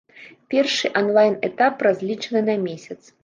Першы 0.53 0.91
анлайн-этап 1.01 1.85
разлічаны 1.87 2.41
на 2.49 2.55
месяц. 2.67 3.01